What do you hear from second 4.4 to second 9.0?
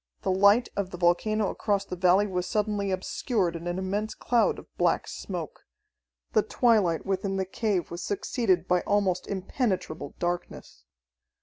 of black smoke. The twilight within the cave was succeeded by